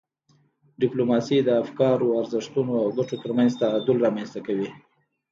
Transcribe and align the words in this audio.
ډیپلوماسي 0.81 1.37
د 1.43 1.49
افکارو، 1.63 2.15
ارزښتونو 2.21 2.73
او 2.83 2.87
ګټو 2.97 3.15
ترمنځ 3.23 3.51
تعادل 3.61 3.97
رامنځته 4.05 4.39
کوي. 4.47 4.69